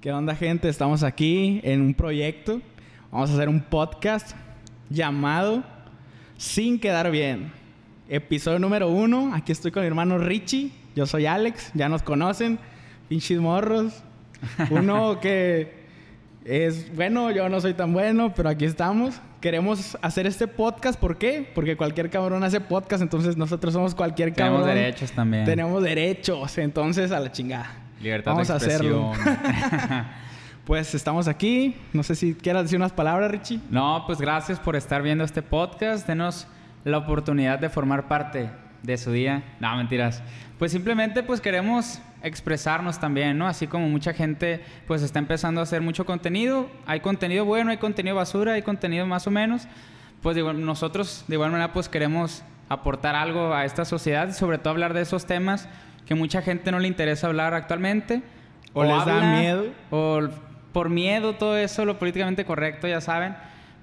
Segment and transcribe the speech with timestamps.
[0.00, 0.68] ¿Qué onda, gente?
[0.68, 2.60] Estamos aquí en un proyecto.
[3.10, 4.36] Vamos a hacer un podcast
[4.90, 5.64] llamado
[6.36, 7.50] Sin Quedar Bien.
[8.08, 9.34] Episodio número uno.
[9.34, 10.70] Aquí estoy con mi hermano Richie.
[10.94, 11.70] Yo soy Alex.
[11.72, 12.58] Ya nos conocen.
[13.08, 14.02] Pinches morros.
[14.70, 15.86] Uno que
[16.44, 19.18] es bueno, yo no soy tan bueno, pero aquí estamos.
[19.40, 21.00] Queremos hacer este podcast.
[21.00, 21.48] ¿Por qué?
[21.54, 23.02] Porque cualquier cabrón hace podcast.
[23.02, 24.60] Entonces nosotros somos cualquier cabrón.
[24.60, 25.44] Tenemos derechos también.
[25.46, 26.58] Tenemos derechos.
[26.58, 27.85] Entonces a la chingada.
[28.00, 29.12] Libertad Vamos de a hacerlo.
[29.14, 30.06] expresión.
[30.66, 31.76] Pues estamos aquí.
[31.92, 33.60] No sé si quieras decir unas palabras, Richie.
[33.70, 36.08] no, pues gracias por estar viendo este podcast.
[36.08, 36.48] Denos
[36.82, 38.50] la oportunidad de formar parte
[38.82, 39.44] de su día.
[39.60, 40.24] No, mentiras.
[40.58, 43.46] Pues simplemente pues queremos expresarnos también, ¿no?
[43.46, 46.68] Así como mucha gente pues está empezando a hacer mucho contenido.
[46.84, 49.68] Hay contenido bueno, hay contenido basura, hay contenido más o menos.
[50.20, 54.58] Pues digo, nosotros de igual manera pues queremos aportar algo a esta sociedad y sobre
[54.58, 55.68] todo hablar de esos temas
[56.06, 58.22] que mucha gente no le interesa hablar actualmente.
[58.72, 59.66] O les da miedo.
[59.90, 60.20] O
[60.72, 63.34] por miedo, todo eso, lo políticamente correcto, ya saben.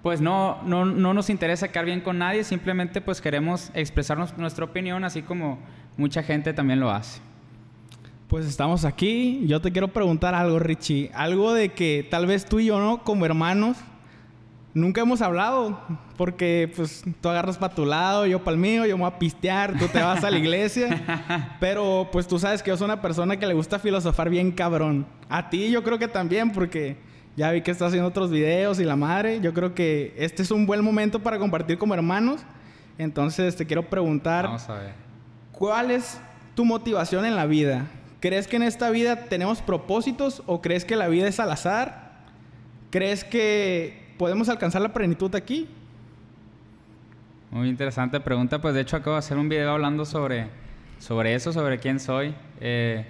[0.01, 4.65] Pues no, no, no nos interesa quedar bien con nadie, simplemente pues queremos expresarnos nuestra
[4.65, 5.59] opinión, así como
[5.97, 7.21] mucha gente también lo hace.
[8.27, 9.43] Pues estamos aquí.
[9.45, 11.11] Yo te quiero preguntar algo, Richie.
[11.13, 13.03] Algo de que tal vez tú y yo, ¿no?
[13.03, 13.77] Como hermanos,
[14.73, 15.79] nunca hemos hablado.
[16.17, 19.19] Porque, pues, tú agarras para tu lado, yo para el mío, yo me voy a
[19.19, 21.57] pistear, tú te vas a la iglesia.
[21.59, 25.05] Pero, pues, tú sabes que yo soy una persona que le gusta filosofar bien cabrón.
[25.29, 26.97] A ti yo creo que también, porque
[27.35, 29.39] ya vi que estás haciendo otros videos y la madre.
[29.41, 32.41] Yo creo que este es un buen momento para compartir como hermanos.
[32.97, 34.45] Entonces, te quiero preguntar...
[34.45, 34.93] Vamos a ver.
[35.51, 36.19] ¿Cuál es
[36.55, 37.87] tu motivación en la vida?
[38.19, 42.21] ¿Crees que en esta vida tenemos propósitos o crees que la vida es al azar?
[42.89, 45.67] ¿Crees que podemos alcanzar la plenitud aquí?
[47.51, 48.59] Muy interesante pregunta.
[48.59, 50.47] Pues de hecho acabo de hacer un video hablando sobre,
[50.99, 52.33] sobre eso, sobre quién soy.
[52.59, 53.05] Eh,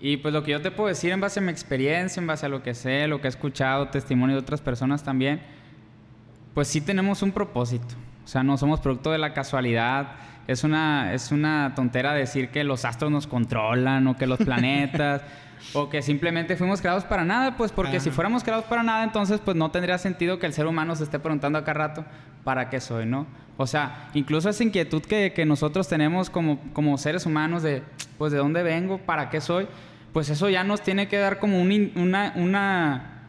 [0.00, 2.46] y pues lo que yo te puedo decir en base a mi experiencia, en base
[2.46, 5.42] a lo que sé, lo que he escuchado, testimonio de otras personas también,
[6.54, 7.94] pues sí tenemos un propósito.
[8.24, 10.12] O sea, no somos producto de la casualidad.
[10.46, 15.22] Es una, es una tontera decir que los astros nos controlan o que los planetas
[15.74, 18.00] o que simplemente fuimos creados para nada, pues porque Ajá.
[18.00, 21.04] si fuéramos creados para nada, entonces pues no tendría sentido que el ser humano se
[21.04, 22.04] esté preguntando a cada rato,
[22.44, 23.26] ¿para qué soy, no?
[23.56, 27.82] O sea, incluso esa inquietud que, que nosotros tenemos como, como seres humanos de,
[28.16, 29.68] pues de dónde vengo, para qué soy,
[30.12, 33.22] pues eso ya nos tiene que dar como un una, una,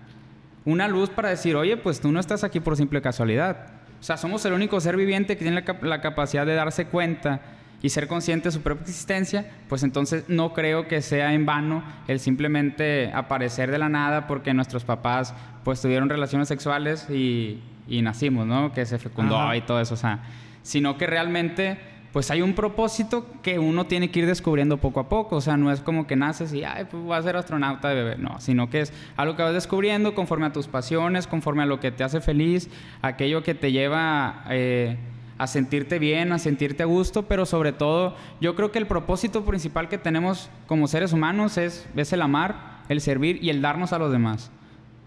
[0.65, 3.80] una luz para decir, oye, pues tú no estás aquí por simple casualidad.
[4.01, 6.85] O sea, somos el único ser viviente que tiene la, cap- la capacidad de darse
[6.87, 7.39] cuenta
[7.83, 11.83] y ser consciente de su propia existencia, pues entonces no creo que sea en vano
[12.07, 18.01] el simplemente aparecer de la nada porque nuestros papás pues tuvieron relaciones sexuales y, y
[18.01, 18.71] nacimos, ¿no?
[18.71, 19.55] Que se fecundó Ajá.
[19.55, 20.19] y todo eso, o sea,
[20.63, 21.79] sino que realmente
[22.11, 25.37] pues hay un propósito que uno tiene que ir descubriendo poco a poco.
[25.37, 27.95] O sea, no es como que naces y, ay, pues voy a ser astronauta de
[27.95, 28.17] bebé.
[28.17, 31.79] No, sino que es algo que vas descubriendo conforme a tus pasiones, conforme a lo
[31.79, 32.69] que te hace feliz,
[33.01, 34.97] aquello que te lleva eh,
[35.37, 39.45] a sentirte bien, a sentirte a gusto, pero sobre todo, yo creo que el propósito
[39.45, 43.93] principal que tenemos como seres humanos es, es el amar, el servir y el darnos
[43.93, 44.51] a los demás.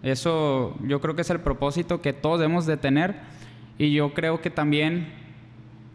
[0.02, 3.14] Eso yo creo que es el propósito que todos debemos de tener
[3.78, 5.23] y yo creo que también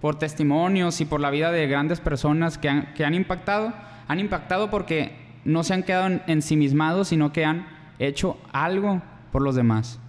[0.02, 3.74] por testimonios y por la vida de grandes personas que han, que han impactado,
[4.08, 5.14] han impactado porque
[5.46, 7.68] no se han quedado en- ensimismados, sino que han
[8.00, 9.02] hecho algo
[9.32, 10.00] por los demás.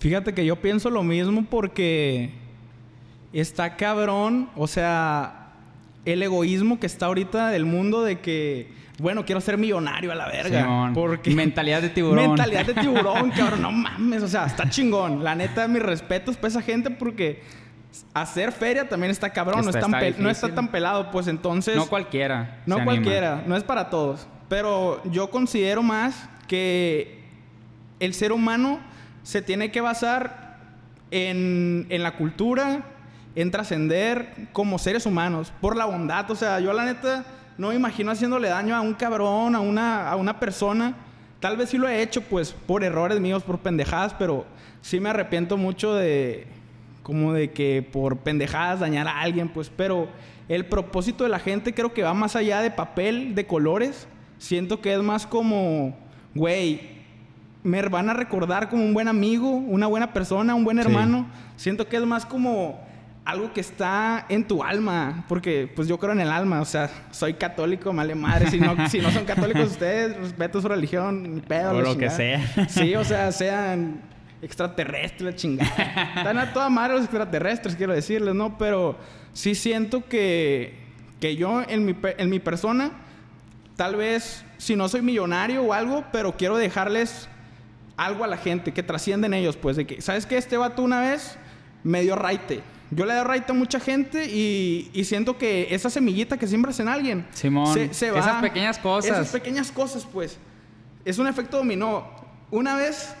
[0.00, 2.30] Fíjate que yo pienso lo mismo porque
[3.32, 5.52] está cabrón, o sea,
[6.04, 10.26] el egoísmo que está ahorita del mundo de que, bueno, quiero ser millonario a la
[10.26, 10.62] verga.
[10.62, 10.92] Simón.
[10.94, 12.28] Porque Mentalidad de tiburón.
[12.28, 15.22] Mentalidad de tiburón, cabrón, no mames, o sea, está chingón.
[15.22, 17.42] La neta, mis respetos para esa gente porque
[18.14, 20.54] hacer feria también está cabrón, no, Está- es tan está pel- no está difícil.
[20.54, 21.76] tan pelado, pues entonces...
[21.76, 22.62] no cualquiera.
[22.66, 22.92] No anima.
[22.92, 24.26] cualquiera, no es para todos.
[24.48, 27.24] Pero yo considero más que
[28.00, 28.80] el ser humano
[29.22, 30.58] se tiene que basar
[31.10, 32.82] en, en la cultura,
[33.36, 36.30] en trascender como seres humanos, por la bondad.
[36.30, 37.24] O sea, yo la neta
[37.58, 40.94] no me imagino haciéndole daño a un cabrón, a una, a una persona.
[41.40, 44.46] Tal vez sí lo he hecho, pues, por errores míos, por pendejadas, pero
[44.82, 46.46] sí me arrepiento mucho de,
[47.02, 50.08] como de que por pendejadas dañar a alguien, pues, pero
[50.48, 54.06] el propósito de la gente creo que va más allá de papel, de colores.
[54.38, 55.96] Siento que es más como,
[56.34, 56.98] güey,
[57.62, 60.82] me van a recordar como un buen amigo, una buena persona, un buen Sí.
[60.86, 61.26] hermano.
[61.56, 62.80] Siento que es más como
[63.24, 66.88] algo que está en tu alma, porque pues yo creo en el alma, o sea,
[67.10, 71.40] soy católico, male madre, si no, si no son católicos ustedes, respeto su religión, ni
[71.42, 71.72] pedo.
[71.76, 72.16] O lo que chingada.
[72.16, 72.68] sea.
[72.68, 74.00] Sí, o sea, sean
[74.42, 76.12] extraterrestres, la chingada.
[76.16, 78.56] Están a toda madre los extraterrestres, quiero decirles, ¿no?
[78.58, 78.96] Pero
[79.32, 80.74] sí siento que,
[81.20, 82.92] que yo en mi, en mi persona
[83.80, 87.30] tal vez, si no soy millonario o algo, pero quiero dejarles
[87.96, 90.36] algo a la gente, que trascienden ellos, pues, de que, ¿sabes qué?
[90.36, 91.38] Este vato una vez
[91.82, 92.60] me dio raite.
[92.90, 96.78] Yo le doy raite a mucha gente y, y siento que esa semillita que siembras
[96.78, 98.18] en alguien Simón, se, se va.
[98.18, 99.12] esas pequeñas cosas.
[99.12, 100.36] Esas pequeñas cosas, pues.
[101.06, 102.06] Es un efecto dominó.
[102.50, 103.14] Una vez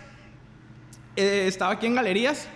[1.16, 2.48] eh, estaba aquí en Galerías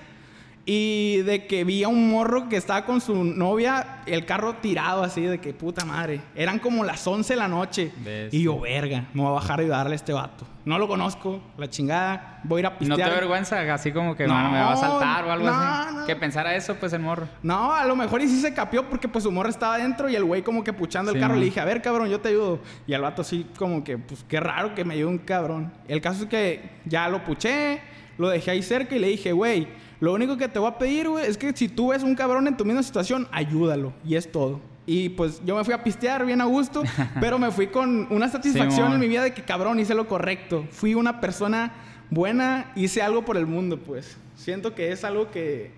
[0.67, 5.03] y de que vi a un morro que estaba con su novia, el carro tirado
[5.03, 6.23] así, de que puta madre.
[6.35, 7.93] Eran como las 11 de la noche.
[8.03, 8.41] Bestia.
[8.41, 10.47] Y yo, verga, me voy a bajar y darle a este vato.
[10.65, 12.41] No lo conozco, la chingada.
[12.45, 12.99] Voy a ir a ¿No pistear.
[13.11, 15.53] te da vergüenza así como que No, "Mano, me va a saltar o algo no,
[15.55, 15.95] así?
[15.97, 16.07] no.
[16.07, 17.29] Que pensara eso, pues el morro.
[17.43, 20.17] No, a lo mejor y sí se capió porque pues su morra estaba adentro y
[20.17, 21.35] el güey como que puchando el Sí, carro.
[21.35, 21.41] man.
[21.41, 22.61] Le dije, a ver, cabrón, yo te ayudo.
[22.87, 25.71] Y al vato así como que, pues qué raro que me ayude un cabrón.
[25.89, 27.83] El caso es que ya lo puché,
[28.19, 29.69] lo dejé ahí cerca y le dije, güey,
[30.01, 32.47] lo único que te voy a pedir, güey, es que si tú ves un cabrón
[32.47, 33.93] en tu misma situación, ayúdalo.
[34.05, 34.61] Y es todo.
[34.87, 36.83] Y pues yo me fui a pistear bien a gusto,
[37.21, 40.67] pero me fui con una satisfacción en mi vida de que cabrón, hice lo correcto.
[40.71, 41.73] Fui una persona
[42.11, 44.19] buena, hice algo por el mundo, pues.
[44.37, 45.71] Siento que es algo que,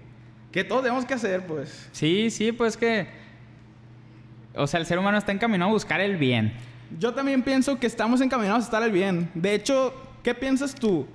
[0.51, 1.89] que todos tenemos que hacer, pues.
[1.93, 3.07] Sí, sí, pues que...
[4.55, 6.55] O sea, el ser humano está encaminado a buscar el bien.
[6.99, 9.31] Yo también pienso que estamos encaminados a estar al bien.
[9.35, 11.07] De hecho, ¿qué piensas tú?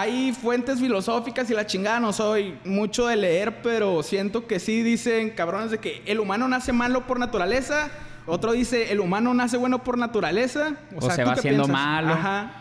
[0.00, 4.84] Hay fuentes filosóficas y la chingada no soy mucho de leer, pero siento que sí
[4.84, 7.90] dicen cabrones de que el humano nace malo por naturaleza.
[8.24, 10.76] Otro dice el humano nace bueno por naturaleza.
[10.94, 11.68] O se ¿tú va haciendo piensas?
[11.68, 12.12] malo.
[12.12, 12.52] Ajá.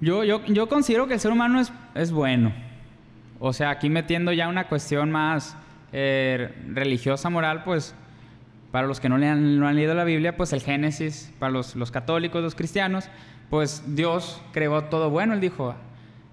[0.00, 2.52] Yo, yo, yo considero que el ser humano es, es bueno.
[3.40, 5.56] O sea, aquí metiendo ya una cuestión más
[5.92, 7.92] eh, religiosa, moral, pues
[8.70, 11.50] para los que no, le han, no han leído la Biblia, pues el Génesis, para
[11.50, 13.08] los, los católicos, los cristianos,
[13.50, 15.34] pues Dios creó todo bueno.
[15.34, 15.74] Él dijo,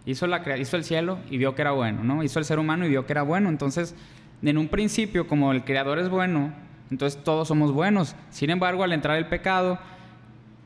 [0.05, 2.23] hizo, la, hizo el cielo y vio que era bueno, ¿no?
[2.23, 3.49] Hizo el ser humano y vio que era bueno.
[3.49, 3.95] Entonces,
[4.41, 6.53] en un principio, como el creador es bueno,
[6.89, 8.15] entonces todos somos buenos.
[8.29, 9.79] Sin embargo, al entrar el pecado,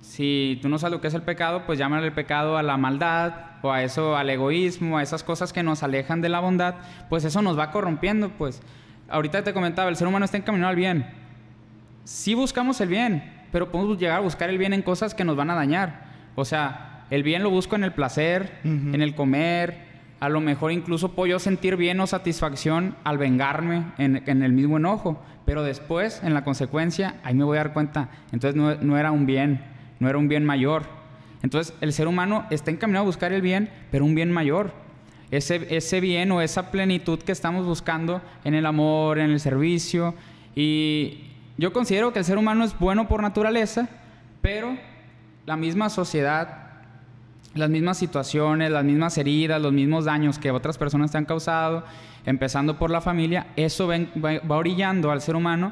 [0.01, 2.77] si tú no sabes lo que es el pecado, pues llámale el pecado a la
[2.77, 6.75] maldad o a eso, al egoísmo, a esas cosas que nos alejan de la bondad,
[7.09, 8.61] pues eso nos va corrompiendo, pues.
[9.09, 11.05] Ahorita te comentaba, el ser humano está encaminado al bien.
[12.03, 15.35] Sí buscamos el bien, pero podemos llegar a buscar el bien en cosas que nos
[15.35, 16.05] van a dañar.
[16.35, 19.85] O sea, el bien lo busco en el placer, en el comer,
[20.19, 24.53] a lo mejor incluso puedo yo sentir bien o satisfacción al vengarme en, en el
[24.53, 28.75] mismo enojo, pero después, en la consecuencia, ahí me voy a dar cuenta, entonces no,
[28.75, 29.61] no era un bien,
[29.99, 30.83] no era un bien mayor.
[31.43, 34.71] Entonces el ser humano está encaminado a buscar el bien, pero un bien mayor.
[35.29, 40.15] Ese, ese bien o esa plenitud que estamos buscando en el amor, en el servicio.
[40.55, 41.25] Y
[41.57, 43.89] yo considero que el ser humano es bueno por naturaleza,
[44.41, 44.75] pero
[45.45, 46.64] la misma sociedad
[47.55, 51.83] las mismas situaciones, las mismas heridas, los mismos daños que otras personas te han causado,
[52.25, 55.71] empezando por la familia, eso ven- va, va orillando al ser humano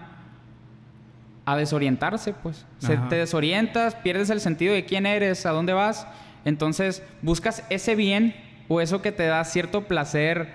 [1.46, 2.66] a desorientarse, pues.
[2.80, 6.08] Se- te desorientas, pierdes el sentido de quién eres, a dónde vas.
[6.46, 8.34] Entonces, buscas ese bien
[8.70, 10.54] o eso que te da cierto placer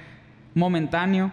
[0.54, 1.30] momentáneo,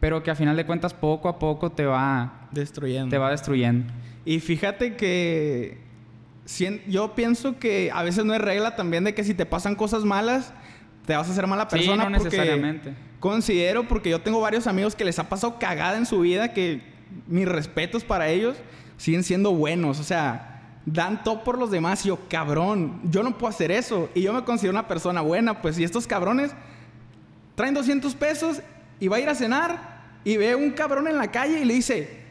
[0.00, 3.10] pero que a final de cuentas poco a poco te va, Destruyendo.
[3.10, 3.92] te va destruyendo.
[4.24, 5.83] Y fíjate que
[6.88, 10.04] yo pienso que a veces no es regla también de que si te pasan cosas
[10.04, 10.52] malas,
[11.06, 12.04] te vas a hacer mala Sí, persona.
[12.08, 12.94] no porque necesariamente.
[13.20, 16.82] Considero, porque yo tengo varios amigos que les ha pasado cagada en su vida, que
[17.26, 18.56] mis respetos para ellos
[18.98, 19.98] siguen siendo buenos.
[20.00, 22.04] O sea, dan todo por los demás.
[22.04, 24.10] Y yo, cabrón, yo no puedo hacer eso.
[24.14, 25.62] Y yo me considero una persona buena.
[25.62, 26.50] Pues, y estos cabrones
[27.54, 28.60] traen 200 pesos
[29.00, 31.74] y va a ir a cenar y ve un cabrón en la calle y le
[31.74, 32.23] dice,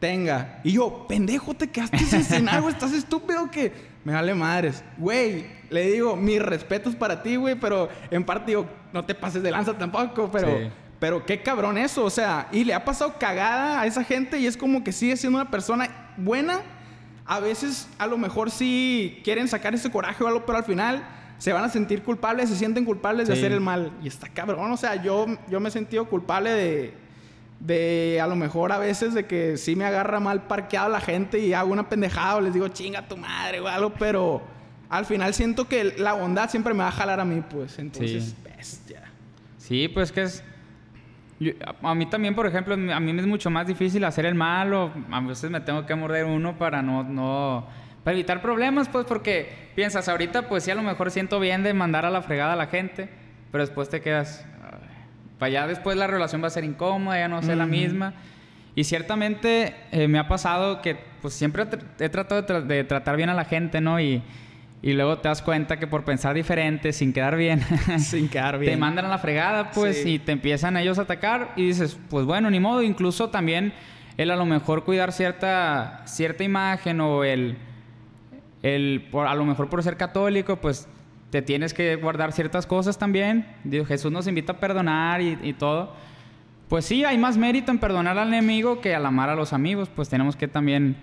[0.00, 0.60] tenga.
[0.64, 4.82] Y yo, pendejo, te quedaste sin cenar, güey, estás estúpido que me vale madres.
[4.98, 9.42] Güey, le digo, mis respetos para ti, güey, pero en parte digo, no te pases
[9.42, 10.48] de lanza tampoco, pero...
[10.48, 10.70] Sí.
[10.98, 14.46] Pero qué cabrón eso, o sea, y le ha pasado cagada a esa gente y
[14.46, 16.60] es como que sigue siendo una persona buena.
[17.24, 21.02] A veces, a lo mejor sí quieren sacar ese coraje o algo, pero al final
[21.38, 23.92] se van a sentir culpables, se sienten culpables de hacer el mal.
[24.02, 26.94] Y está cabrón, o sea, yo, yo me he sentido culpable de,
[27.60, 31.38] de a lo mejor a veces de que sí me agarra mal parqueado la gente
[31.38, 34.42] y hago una pendejada o les digo chinga tu madre o algo, pero
[34.88, 37.78] al final siento que la bondad siempre me va a jalar a mí, pues.
[37.78, 38.36] Entonces, Sí.
[38.56, 39.02] bestia.
[39.58, 40.42] Sí, pues que es...
[41.38, 41.52] yo-
[41.82, 44.34] a a mí también, por ejemplo, a mí me es mucho más difícil hacer el
[44.34, 47.04] mal o a veces me tengo que morder uno para no...
[47.04, 47.66] no
[48.02, 51.74] para evitar problemas, pues porque piensas, ahorita pues sí a lo mejor siento bien de
[51.74, 53.10] mandar a la fregada a la gente,
[53.52, 54.46] pero después te quedas...
[55.40, 57.56] "Ay, Para allá después la relación va a ser incómoda, ya no va a ser
[57.56, 58.14] la misma.
[58.74, 61.64] Y ciertamente eh, me ha pasado que pues siempre
[61.98, 63.98] he tratado de, tra- de tratar bien a la gente, ¿no?
[64.00, 64.22] Y,
[64.82, 67.60] y luego te das cuenta que por pensar diferente, sin quedar bien,
[67.98, 68.72] Sin quedar bien.
[68.72, 70.14] te mandan a la fregada, pues, Sí.
[70.14, 72.82] y te empiezan ellos a atacar y dices, pues bueno, ni modo.
[72.82, 73.72] Incluso también
[74.16, 77.56] el a lo mejor cuidar cierta, cierta imagen o el,
[78.62, 80.88] el, por, a lo mejor por ser católico, pues
[81.30, 83.46] te tienes que guardar ciertas cosas también.
[83.64, 85.94] Digo, Jesús nos invita a perdonar y, y todo.
[86.68, 89.88] Pues sí, hay más mérito en perdonar al enemigo que al amar a los amigos.
[89.94, 90.96] Pues tenemos que también,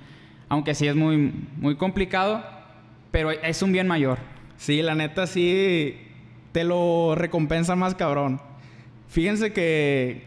[0.49, 2.43] aunque sí es muy, muy complicado,
[3.11, 4.19] pero es un bien mayor.
[4.57, 5.95] Sí, la neta sí
[6.51, 8.41] te lo recompensa más cabrón.
[9.09, 10.23] Fíjense que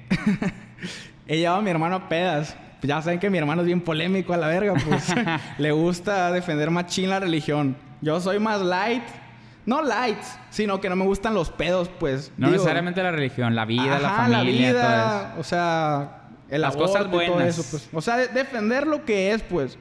[1.26, 2.56] he llevado a mi hermano a pedas.
[2.82, 5.12] Ya saben que mi hermano es bien polémico a la verga, pues
[5.58, 7.76] le gusta defender machín la religión.
[8.00, 9.02] Yo soy más light,
[9.66, 10.18] no light,
[10.50, 12.32] sino que no me gustan los pedos, pues.
[12.36, 17.08] No necesariamente la religión, la vida, la familia, la vida, o sea, el Las cosas
[17.10, 17.28] buenas.
[17.28, 17.88] Y todo eso, pues.
[17.92, 19.78] O sea, defender lo que es, pues.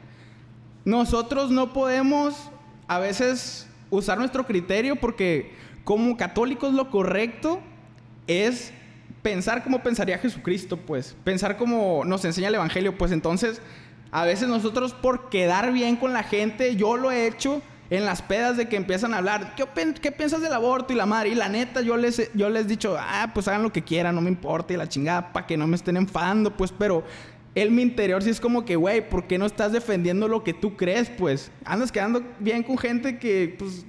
[0.86, 2.50] Nosotros no podemos
[2.88, 7.60] a veces usar nuestro criterio porque como católicos lo correcto
[8.28, 8.72] es
[9.22, 11.16] pensar como pensaría Jesucristo, pues.
[11.24, 13.62] Pensar como nos enseña el Evangelio, pues entonces
[14.12, 18.22] a veces nosotros por quedar bien con la gente, yo lo he hecho en las
[18.22, 19.66] pedas de que empiezan a hablar, ¿qué,
[20.00, 21.30] qué piensas del aborto y la madre?
[21.30, 24.16] Y la neta, yo les, yo les he dicho, ah, pues hagan lo que quieran,
[24.16, 27.04] no me importa, y la chingada, para que no me estén enfadando, pues, pero
[27.56, 30.54] en mi interior sí es como que, güey, ¿por qué no estás defendiendo lo que
[30.54, 31.52] tú crees, pues?
[31.66, 33.86] Andas quedando bien con gente que, pues,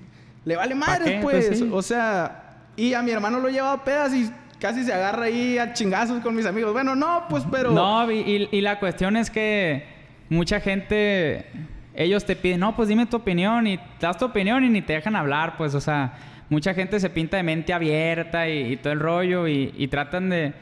[0.46, 1.48] le vale madre, pues.
[1.48, 5.24] pues o sea, y a mi hermano lo lleva a pedas y casi se agarra
[5.24, 6.72] ahí a chingazos con mis amigos.
[6.72, 7.70] Bueno, no, pues, pero...
[7.70, 9.84] No, y, y la cuestión es que
[10.30, 11.44] mucha gente
[11.94, 14.92] ellos te piden, no, pues dime tu opinión y das tu opinión y ni te
[14.92, 16.14] dejan hablar, pues, o sea,
[16.48, 20.52] mucha gente se pinta de mente abierta y, todo el rollo y, tratan de...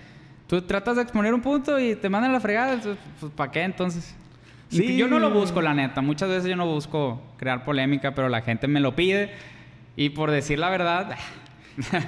[0.46, 2.80] Tú tratas de exponer un punto y te mandan la fregada,
[3.20, 4.16] pues, ¿para qué entonces?
[4.70, 4.96] Sí.
[4.96, 6.00] Yo no lo busco, la neta.
[6.00, 9.30] Muchas veces yo no busco crear polémica, pero la gente me lo pide.
[9.96, 11.16] Y por decir la verdad,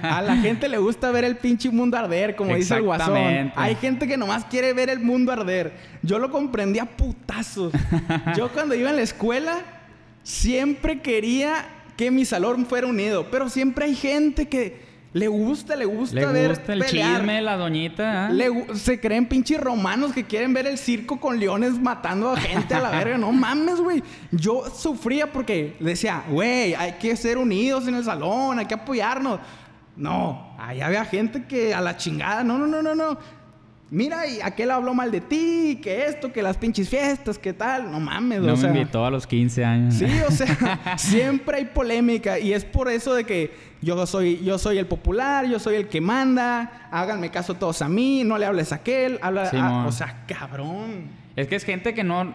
[0.03, 3.53] a la gente le gusta ver el pinche mundo arder, como dice el guasón.
[3.55, 5.73] Hay gente que nomás quiere ver el mundo arder.
[6.03, 7.73] Yo lo comprendí a putazos.
[8.37, 9.59] Yo cuando iba en la escuela,
[10.23, 11.65] siempre quería
[11.97, 13.31] que mi salón fuera unido.
[13.31, 17.57] Pero siempre hay gente que le gusta, le gusta le ver gusta el chisme, la
[17.57, 18.29] doñita.
[18.29, 18.33] ¿ah?
[18.75, 22.81] se creen pinches romanos que quieren ver el circo con leones matando a gente a
[22.81, 23.19] la verga.
[23.19, 24.05] No mames, güey.
[24.31, 29.41] Yo sufría porque decía, güey, hay que ser unidos en el salón, hay que apoyarnos.
[29.97, 33.19] No, ahí había gente que a la chingada, no, no, no, no, no.
[33.93, 37.91] Mira, y aquel habló mal de ti, que esto, que las pinches fiestas, que tal.
[37.91, 38.71] No mames, no o sea.
[38.71, 39.95] me invitó a los 15 años.
[39.95, 42.39] Sí, o sea, siempre hay polémica.
[42.39, 45.89] Y es por eso de que yo soy, yo soy el popular, yo soy el
[45.89, 46.89] que manda.
[46.93, 49.19] Háganme caso todos a mí, no le hables a aquel.
[49.23, 51.09] Habla o sea, cabrón.
[51.35, 52.33] Es que es gente que no,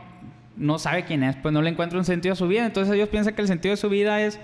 [0.58, 2.66] no sabe quién es, pues no le encuentra un sentido a su vida.
[2.66, 4.40] Entonces ellos piensan que el sentido de su vida es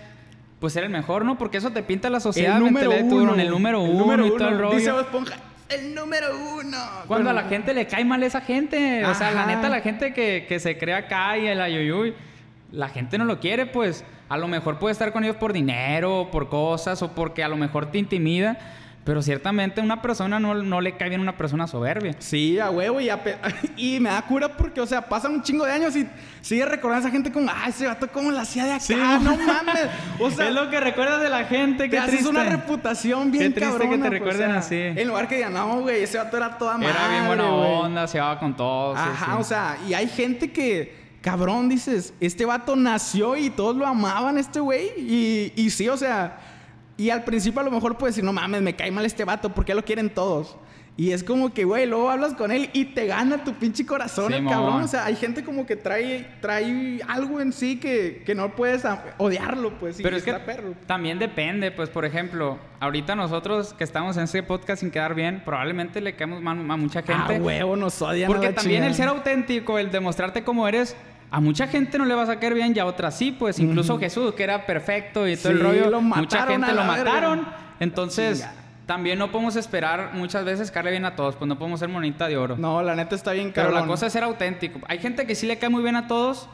[0.61, 1.37] pues ser el mejor, ¿no?
[1.37, 2.55] Porque eso te pinta la sociedad.
[2.55, 3.35] El número uno.
[3.35, 4.77] el número uno y todo el rollo.
[4.77, 5.35] Dice Esponja,
[5.73, 6.77] el número uno.
[7.07, 9.05] Cuando a la gente le cae mal esa gente.
[9.05, 12.13] O sea, la neta, la gente que, que se crea acá y el ayuyuy,
[12.71, 14.03] la gente no lo quiere, pues.
[14.29, 17.57] A lo mejor puede estar con ellos por dinero, por cosas, o porque a lo
[17.57, 18.57] mejor te intimida.
[19.03, 22.15] Pero ciertamente a una persona no, no, le cae bien una persona soberbia.
[22.19, 23.01] Sí, a huevo.
[23.01, 23.09] Y,
[23.75, 26.07] y me da cura porque, o sea, pasan un chingo de años y
[26.41, 29.19] sigue recordando a esa gente como, ah, ese vato como la hacía de acá.
[29.19, 29.87] no mames.
[30.19, 31.89] O sea, es lo que recuerdas de la gente.
[31.89, 34.75] que haces una reputación bien Qué triste que te pues, recuerden así.
[34.75, 36.91] En lugar que digan, no, güey, ese vato era toda madre.
[36.91, 38.99] Era bien buena onda, se iba con todos.
[38.99, 41.01] Ajá, o sea, y hay gente que.
[41.21, 44.89] Cabrón, dices, este vato nació y todos lo amaban, este güey.
[44.97, 46.39] Y, y sí, o sea,
[46.97, 49.53] y al principio a lo mejor puedes decir, no mames, me cae mal este vato,
[49.53, 50.57] ¿por qué lo quieren todos?
[50.97, 54.33] Y es como que, güey, luego hablas con él y te gana tu pinche corazón,
[54.33, 54.83] el cabrón.
[54.83, 58.83] O sea, hay gente como que trae, trae algo en sí que, que no puedes
[59.17, 59.99] odiarlo, pues.
[60.03, 60.75] Pero es que perro.
[60.85, 65.41] también depende, pues, por ejemplo, ahorita nosotros que estamos en ese podcast sin quedar bien,
[65.45, 67.37] probablemente le caemos mal a mucha gente.
[67.37, 68.27] Ah, huevo, nos odian.
[68.27, 70.95] Porque también el ser auténtico, el demostrarte cómo eres,
[71.31, 73.97] a mucha gente no le va a sacar bien y a otras sí, pues incluso
[73.97, 77.47] Jesús, que era perfecto y todo el rollo, mucha gente lo mataron.
[77.79, 78.45] Entonces,
[78.85, 82.27] también no podemos esperar muchas veces caerle bien a todos, pues no podemos ser monita
[82.27, 82.57] de oro.
[82.57, 83.69] No, la neta está bien caro.
[83.69, 84.81] Pero la cosa es ser auténtico.
[84.89, 86.49] Hay gente que sí le cae muy bien a todos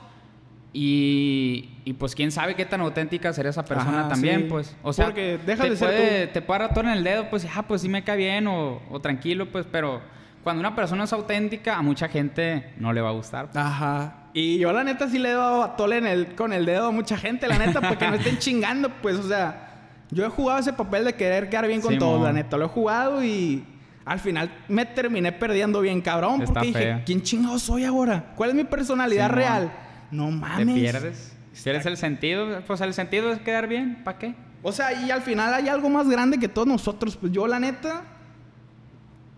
[0.74, 4.76] y, y pues quién sabe qué tan auténtica será esa persona también, pues.
[4.84, 7.82] O sea, Porque deja te, de puede, te puede en el dedo, pues, ah, pues
[7.82, 10.02] sí me cae bien o, o tranquilo, pues, pero
[10.44, 13.50] cuando una persona es auténtica, a mucha gente no le va a gustar.
[13.56, 14.27] Ajá.
[14.38, 16.90] Y yo la neta sí le he dado a tole en el, con el dedo
[16.90, 20.60] a mucha gente, la neta, porque no estén chingando, pues, o sea, yo he jugado
[20.60, 23.66] ese papel de querer quedar bien con todos, la neta, lo he jugado y
[24.06, 28.34] al final me terminé perdiendo bien cabrón, porque dije, ¿quién chingado soy ahora?
[28.36, 29.72] ¿Cuál es mi personalidad real?
[30.12, 30.68] No mames.
[30.68, 31.36] Te pierdes.
[31.54, 34.36] Si eres el sentido, pues el sentido es quedar bien, ¿para qué?
[34.62, 37.60] O sea, y al final hay algo más grande que todos nosotros, pues yo la
[37.60, 38.04] neta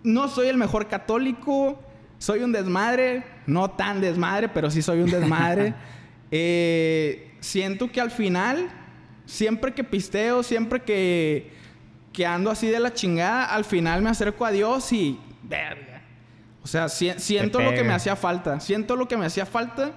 [0.03, 1.79] no soy el mejor católico,
[2.19, 5.73] soy un desmadre, no tan desmadre, pero sí soy un desmadre.
[6.31, 8.69] Eh, siento que al final,
[9.25, 11.51] siempre que pisteo, siempre que,
[12.13, 15.19] que ando así de la chingada, al final me acerco a Dios y...
[15.41, 16.03] Verga.
[16.61, 18.59] O sea, si- siento lo que me hacía falta.
[18.59, 19.91] Siento lo que me hacía falta.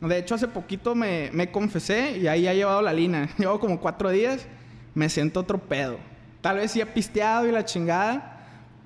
[0.00, 3.28] De hecho, hace poquito me, me confesé y ahí ha llevado la línea.
[3.38, 4.48] Llevo como cuatro días.
[4.94, 5.98] Me siento otro pedo.
[6.40, 8.31] Tal vez sí he pisteado y la chingada.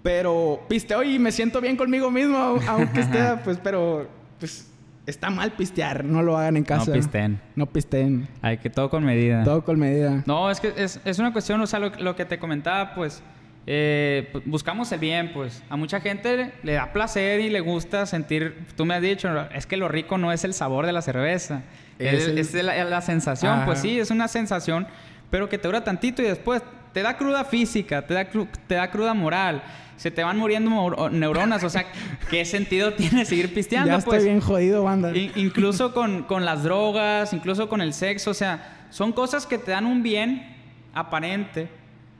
[0.07, 2.37] Pero pisteo y me siento bien conmigo mismo.
[2.39, 4.09] au- Aunque esté, pues, pero...
[4.39, 4.71] Pues
[5.05, 6.05] está mal pistear.
[6.05, 6.87] No lo hagan en casa.
[6.87, 7.41] No pisteen.
[7.57, 8.29] No pisteen.
[8.41, 9.43] Hay que todo con medida.
[9.43, 10.23] Todo con medida.
[10.27, 13.21] No, es que es, es una cuestión, o sea, lo, lo que te comentaba, pues,
[13.67, 15.63] eh, pues, buscamos el bien, pues.
[15.71, 19.67] A mucha gente le da placer y le gusta sentir, tú me has dicho, es
[19.67, 21.63] que lo rico no es el sabor de la cerveza,
[21.99, 23.65] Es es, el- es la, la sensación, Ajá.
[23.67, 24.87] pues sí, es una sensación,
[25.31, 26.63] pero que te dura tantito y después
[26.97, 29.63] te da cruda física, te da, cru- te da cruda moral.
[29.99, 31.85] Se te van muriendo mor- neuronas, o sea,
[32.31, 33.89] ¿qué sentido tiene seguir pisteando?
[33.89, 34.17] ya pues?
[34.17, 35.15] estoy bien jodido, banda.
[35.15, 39.59] In- incluso con, con las drogas, incluso con el sexo, o sea, son cosas que
[39.59, 40.57] te dan un bien
[40.95, 41.69] aparente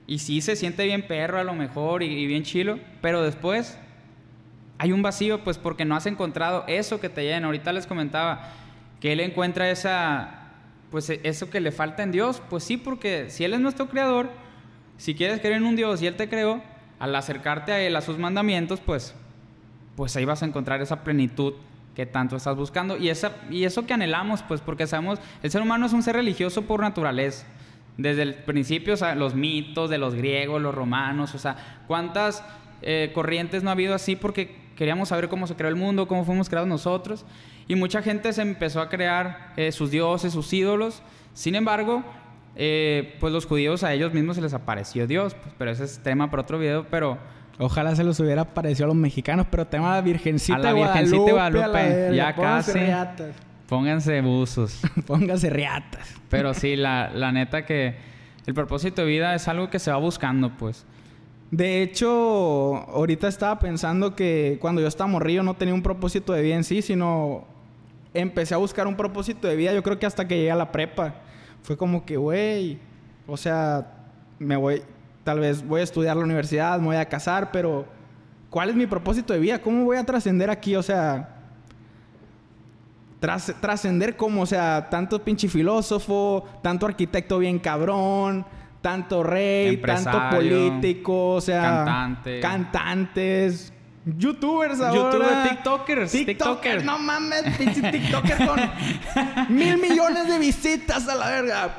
[0.05, 3.79] y sí se siente bien perro a lo mejor y, y bien chilo, pero después
[4.77, 7.47] hay un vacío pues porque no has encontrado eso que te llena.
[7.47, 8.51] Ahorita les comentaba
[8.99, 10.43] que él encuentra esa
[10.91, 13.87] pues e- eso que le falta en Dios, pues sí, porque si él es nuestro
[13.89, 14.29] creador,
[14.97, 16.61] si quieres creer en un Dios y él te creó,
[16.99, 19.15] al acercarte a él, a sus mandamientos, pues
[19.97, 21.55] pues ahí vas a encontrar esa plenitud
[21.95, 25.63] que tanto estás buscando y, esa, y eso que anhelamos, pues porque sabemos, el ser
[25.63, 27.47] humano es un ser religioso por naturaleza.
[27.97, 32.43] Desde el principio, o los mitos de los griegos, los romanos, o sea, cuántas
[32.83, 36.23] eh, corrientes no ha habido así porque queríamos saber cómo se creó el mundo, cómo
[36.23, 37.25] fuimos creados nosotros.
[37.67, 41.01] Y mucha gente se empezó a crear eh, sus dioses, sus ídolos.
[41.33, 42.03] Sin embargo,
[42.57, 45.33] eh, pues los judíos a ellos mismos se les apareció Dios.
[45.35, 47.17] Pues, pero ese es tema para otro video, pero...
[47.59, 51.23] Ojalá se los hubiera parecido a los mexicanos, pero tema de Virgencita A la Virgencita
[51.23, 51.31] de Guadalupe.
[51.31, 52.15] a la Guadalupe, verga.
[52.15, 52.85] ya Pónganse casi.
[52.85, 53.35] riatas.
[53.67, 54.81] Pónganse buzos.
[55.07, 56.07] Pónganse riatas.
[56.29, 57.95] Pero sí, la, la neta que
[58.45, 60.85] el propósito de vida es algo que se va buscando, pues.
[61.49, 66.43] De hecho, ahorita estaba pensando que cuando yo estaba morrillo no tenía un propósito de
[66.43, 67.45] vida en sí, sino
[68.13, 70.71] empecé a buscar un propósito de vida, yo creo que hasta que llegué a la
[70.71, 71.15] prepa.
[71.63, 72.79] Fue como que, güey,
[73.27, 73.87] o sea,
[74.39, 74.81] me voy,
[75.23, 77.85] tal vez voy a estudiar la universidad, me voy a casar, pero
[78.49, 79.59] ¿cuál es mi propósito de vida?
[79.59, 80.75] ¿Cómo voy a trascender aquí?
[80.75, 81.29] O sea,
[83.19, 88.45] tras- trascender como, o sea, tanto pinche filósofo, tanto arquitecto bien cabrón,
[88.81, 92.39] tanto rey, tanto político, o sea, cantante.
[92.39, 93.73] cantantes,
[94.17, 94.95] youtubers ahora.
[94.95, 98.59] Youtubers, tiktokers, tiktokers, no mames, pinche tiktoker con
[99.49, 101.77] mil millones de visitas a la verga.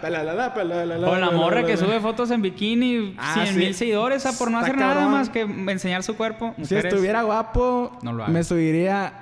[1.07, 3.55] O la morra que sube fotos en bikini, Ah, 100 sí.
[3.59, 6.55] mil seguidores, sea, por no Está hacer nada más que enseñar su cuerpo.
[6.63, 8.35] Si estuviera guapo, No lo hagas.
[8.35, 9.13] me subiría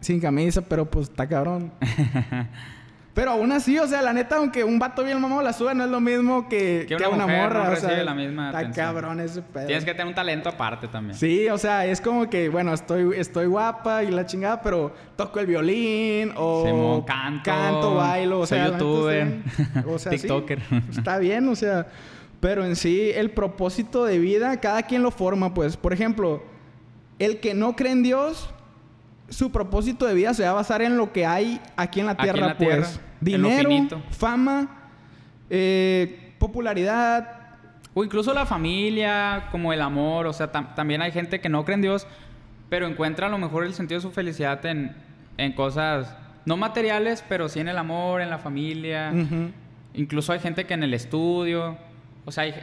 [0.00, 1.72] sin camisa, pero pues está cabrón.
[3.14, 5.84] pero aún así, o sea, la neta, aunque un vato bien mamado la sube, no
[5.84, 7.64] es lo mismo que, Que que una una, mujer morra.
[7.68, 8.86] no o sea, la misma Está atención.
[8.86, 9.66] cabrón ese pedo.
[9.66, 11.16] Tienes que tener un talento aparte también.
[11.16, 15.38] Sí, o sea, es como que, bueno, estoy, estoy guapa y la chingada, pero toco
[15.38, 19.84] el violín o Simón, canto, canto, bailo, o soy sea, youtuber, está.
[19.88, 20.60] O sea, sí, tiktoker.
[20.90, 21.86] está bien, o sea,
[22.40, 26.42] pero en sí el propósito de vida cada quien lo forma, pues, por ejemplo,
[27.20, 28.50] el que no cree en Dios,
[29.28, 32.12] su propósito de vida se va a basar en lo que hay aquí en la
[32.12, 33.68] en tierra, la pues, dinero,
[34.10, 34.68] fama,
[35.50, 37.40] eh, popularidad,
[37.96, 41.64] O incluso la familia, como el amor, o sea, tam- también hay gente que no
[41.64, 42.08] cree en Dios,
[42.68, 44.96] pero encuentra a lo mejor el sentido de su felicidad en,
[45.36, 49.12] en cosas no materiales, pero sí en el amor, en la familia.
[49.94, 51.78] Incluso hay gente que en el estudio,
[52.24, 52.54] o sea, hay-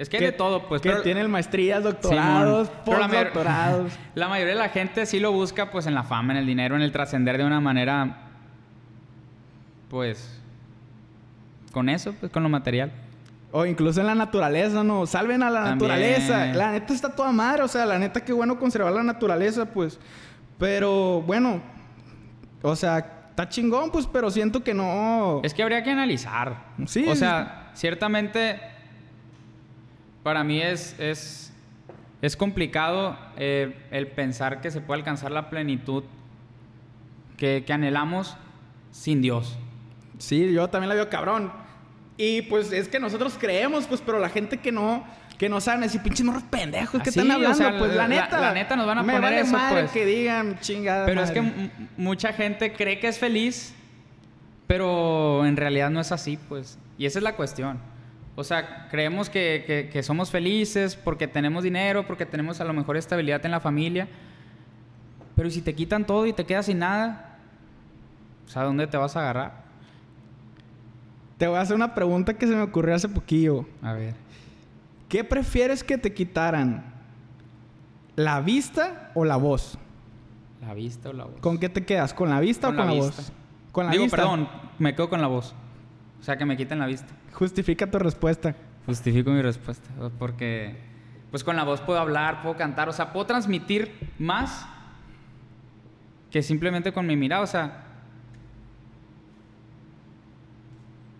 [0.00, 0.80] es que hay de todo, pues.
[0.82, 2.82] que pero- tienen maestrías, doctorados, Simón.
[2.84, 3.92] Pero la postdoctorados.
[4.14, 6.74] La mayoría de la gente sí lo busca pues en la fama, en el dinero,
[6.76, 8.16] en el trascender de una manera
[9.88, 10.40] pues
[11.72, 12.92] con eso, pues con lo material.
[13.52, 15.06] O incluso en la naturaleza, ¿no?
[15.06, 15.78] Salven a la También.
[15.90, 16.46] naturaleza.
[16.54, 19.98] La neta está toda madre, o sea, la neta qué bueno conservar la naturaleza, pues.
[20.58, 21.60] Pero bueno,
[22.62, 22.98] o sea,
[23.30, 25.40] está chingón, pues, pero siento que no.
[25.42, 26.64] Es que habría que analizar.
[26.86, 28.60] Sí, O sea, ciertamente
[30.22, 31.52] para mí es, es,
[32.22, 36.04] es complicado eh, el pensar que se puede alcanzar la plenitud
[37.36, 38.36] que, que anhelamos
[38.90, 39.56] sin Dios.
[40.18, 41.52] Sí, yo también la veo cabrón.
[42.18, 45.04] Y pues es que nosotros creemos, pues, pero la gente que no,
[45.38, 47.56] que no saben decir, pinches morros pendejos, que Ah, están o hablando?
[47.56, 48.40] sea, pues la, la- neta.
[48.40, 49.92] la neta nos van a me poner vale eso, madre pues.
[49.92, 51.06] que digan chingada.
[51.06, 51.70] Pero es que madre".
[51.96, 53.74] mucha gente cree que es feliz,
[54.66, 56.78] pero en realidad no es así, pues.
[56.98, 57.78] Y esa es la cuestión.
[58.36, 62.72] O sea, creemos que, que- que somos felices porque tenemos dinero, porque tenemos a lo
[62.72, 64.08] mejor estabilidad en la familia.
[65.36, 67.38] Pero ¿y si te quitan todo y te quedas sin nada?
[68.46, 69.60] O sea, ¿dónde te vas a agarrar?
[71.38, 73.66] Te voy a hacer una pregunta que se me ocurrió hace poquillo.
[73.82, 74.14] A ver.
[75.08, 76.84] ¿Qué prefieres que te quitaran?
[78.16, 79.78] ¿La vista o la voz?
[80.60, 81.40] ¿La vista o la voz?
[81.40, 82.12] ¿Con qué te quedas?
[82.12, 83.32] ¿Con la vista Con o con la la, voz?
[83.72, 84.16] Con la Digo, vista.
[84.18, 85.54] perdón, me quedo con la voz.
[86.20, 87.08] O sea, que me quiten la vista.
[87.32, 88.54] Justifica tu respuesta.
[88.86, 89.88] Justifico mi respuesta.
[90.18, 90.76] Porque,
[91.30, 94.66] pues con la voz puedo hablar, puedo cantar, o sea, puedo transmitir más
[96.30, 97.42] que simplemente con mi mirada.
[97.42, 97.84] O sea,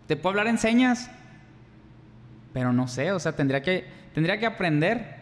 [0.07, 1.11] te puedo hablar en señas,
[2.53, 5.21] pero no sé, o sea, tendría que, tendría que aprender.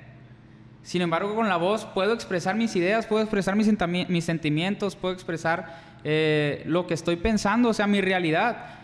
[0.82, 3.68] Sin embargo, con la voz puedo expresar mis ideas, puedo expresar mis,
[4.08, 8.77] mis sentimientos, puedo expresar eh, lo que estoy pensando, o sea, mi realidad.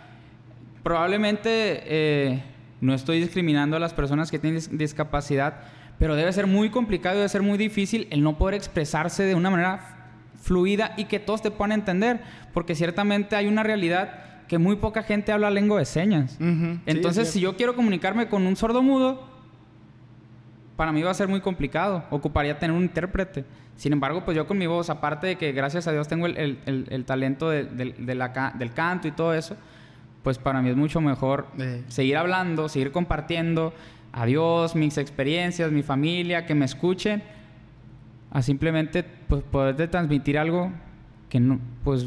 [0.85, 1.51] Probablemente
[1.87, 2.43] eh,
[2.81, 5.63] no estoy discriminando a las personas que tienen dis- discapacidad,
[5.99, 9.51] pero debe ser muy complicado, debe ser muy difícil el no poder expresarse de una
[9.51, 12.21] manera fluida y que todos te puedan entender,
[12.53, 16.37] porque ciertamente hay una realidad que muy poca gente habla lengua de señas.
[16.85, 19.27] Entonces, es si yo quiero comunicarme con un sordo mudo,
[20.77, 22.05] para mí va a ser muy complicado.
[22.11, 23.45] Ocuparía tener un intérprete.
[23.77, 26.37] Sin embargo, pues yo con mi voz, aparte de que gracias a Dios tengo el,
[26.37, 29.57] el- el- el talento de- del- de la del canto y todo eso,
[30.25, 31.47] pues para mí es mucho mejor
[31.89, 33.73] seguir hablando, seguir compartiendo
[34.13, 37.23] a Dios, mis experiencias, mi familia, que me escuchen,
[38.33, 40.73] a simplemente pues poder transmitir algo
[41.29, 42.07] que no, pues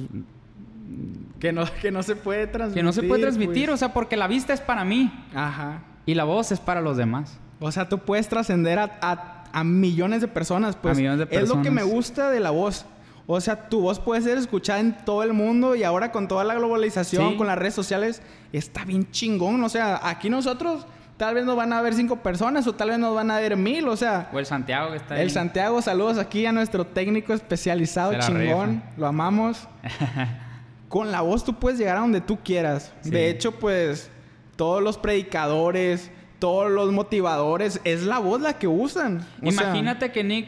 [1.39, 2.80] Que no, que no se puede transmitir.
[2.80, 3.75] que no se puede transmitir, pues.
[3.75, 5.84] o sea, porque la vista es para mí Ajá.
[6.06, 7.39] y la voz es para los demás.
[7.60, 10.95] O sea, tú puedes trascender a, a- a millones de personas, pues.
[10.95, 11.93] A millones de Es lo que me personas.
[11.93, 12.86] gusta de la voz.
[13.29, 16.43] O sea, tu voz puede ser escuchada en todo el mundo y ahora con toda
[16.45, 17.37] la globalización, Sí.
[17.37, 18.21] con las redes sociales,
[18.53, 19.61] está bien chingón.
[19.63, 20.87] O sea, aquí nosotros
[21.17, 23.57] tal vez nos van a ver cinco personas o tal vez nos van a ver
[23.57, 23.87] mil.
[23.89, 25.21] O sea, O el Santiago que está ahí.
[25.23, 28.69] el Santiago, saludos aquí a nuestro técnico especializado, chingón.
[28.75, 28.83] rifa.
[28.95, 29.67] Lo amamos.
[30.87, 32.93] Con la voz tú puedes llegar a donde tú quieras.
[33.01, 33.09] Sí.
[33.09, 34.09] De hecho, pues
[34.55, 39.25] todos los predicadores, todos los motivadores, es la voz la que usan.
[39.43, 40.47] O sea, Imagínate que Nick,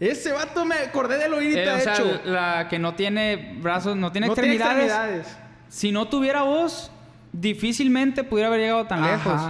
[0.00, 2.20] ese vato me acordé del oídito, eh, o de sea, hecho.
[2.24, 5.36] la que no tiene brazos, no tiene no tiene extremidades,
[5.68, 6.90] si no tuviera voz,
[7.32, 9.40] difícilmente pudiera haber llegado tan lejos.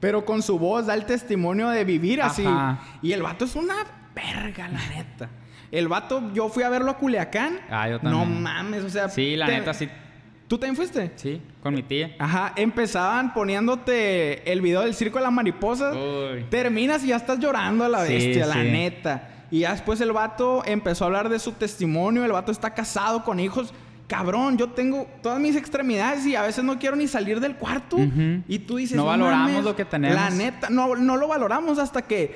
[0.00, 2.44] Pero con su voz da el testimonio de vivir así.
[3.02, 3.74] Y el vato es una
[4.14, 5.28] verga, la neta.
[5.70, 7.60] El vato, yo fui a verlo a Culiacán.
[7.70, 8.42] Ah, yo No también.
[8.42, 9.08] mames, o sea.
[9.08, 9.88] Sí, la te- neta sí.
[10.48, 11.12] ¿Tú también fuiste?
[11.14, 12.16] Sí, con mi tía.
[12.18, 15.92] Ajá, empezaban poniéndote el video del circo de la mariposa.
[15.92, 16.44] Uy.
[16.50, 18.60] Terminas y ya estás llorando a la Sí, bestia, la sí.
[18.62, 19.28] neta.
[19.50, 22.24] Y ya después el vato empezó a hablar de su testimonio.
[22.24, 23.72] El vato está casado con hijos.
[24.06, 27.96] Cabrón, yo tengo todas mis extremidades y a veces no quiero ni salir del cuarto.
[27.96, 28.42] Ujú.
[28.48, 29.64] Y tú dices, No valoramos mames".
[29.64, 30.16] lo que tenemos.
[30.16, 32.34] La neta, no, no lo valoramos hasta que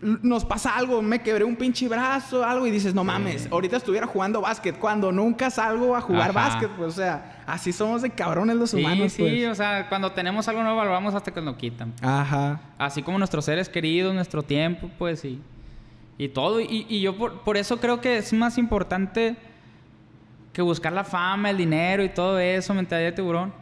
[0.00, 1.00] nos pasa algo.
[1.00, 4.78] Me quebré un pinche brazo, algo, y dices, no mames, ahorita estuviera jugando básquet.
[4.78, 6.32] Cuando nunca salgo a jugar Ajá.
[6.48, 9.48] básquet, pues, o sea, así somos de cabrones los Sí, humanos, sí, pues.
[9.48, 11.94] o sea, cuando tenemos algo no valoramos hasta que nos lo quitan.
[12.02, 12.60] Ajá.
[12.76, 15.40] Así como nuestros seres queridos, nuestro tiempo, pues sí.
[15.55, 15.55] Y
[16.28, 16.60] todo.
[16.60, 19.36] Y, y yo por, por eso creo que es más importante
[20.52, 23.52] que buscar la fama, el dinero y todo eso, mentalidad de tiburón.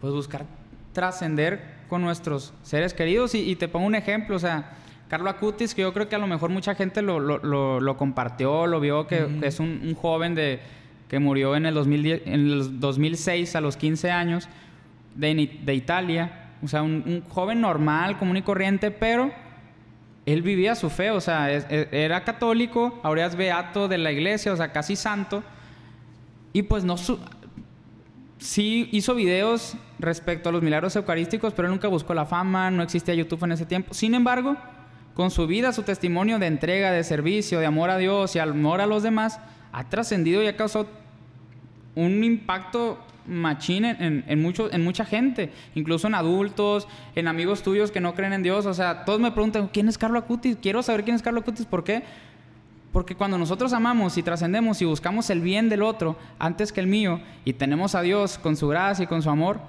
[0.00, 0.44] Pues buscar
[0.92, 3.34] trascender con nuestros seres queridos.
[3.34, 4.72] Y, y te pongo un ejemplo, o sea,
[5.08, 7.96] Carlo Acutis, que yo creo que a lo mejor mucha gente lo, lo- lo- lo
[7.96, 10.60] compartió, lo vio, que, que es un, un joven de,
[11.08, 14.48] que murió en el, 2010, en el 2006 a los 15 años
[15.14, 16.50] de Italia.
[16.62, 19.30] O sea, un, un joven normal, común y corriente, pero
[20.26, 21.10] él vivía su fe.
[21.10, 25.42] O sea, e- era católico, ahora es beato de la iglesia, o sea, casi santo.
[26.52, 26.96] Y pues no...
[26.96, 27.18] su-
[28.38, 33.14] sí hizo videos respecto a los milagros eucarísticos, pero nunca buscó la fama, no existía
[33.14, 33.94] YouTube en ese tiempo.
[33.94, 34.56] Sin embargo,
[35.14, 38.80] con su vida, su testimonio de entrega, de servicio, de amor a Dios y amor
[38.80, 39.38] a los demás,
[39.72, 40.88] ha trascendido y ha causado
[41.94, 48.00] un impacto machín en, mucho- en mucha gente, incluso en adultos, en amigos tuyos que
[48.00, 48.66] no creen en Dios.
[48.66, 50.56] O sea, todos me preguntan, ¿quién es Carlo Acutis?
[50.60, 51.66] Quiero saber quién es Carlo Acutis.
[51.66, 52.02] ¿Por qué?
[52.92, 56.86] Porque cuando nosotros amamos y trascendemos y buscamos el bien del otro antes que el
[56.86, 59.60] mío y tenemos a Dios con su gracia y con su amor,